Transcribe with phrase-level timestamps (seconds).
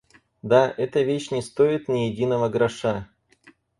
[0.41, 3.07] Да эта вещь не стоит ни единого гроша!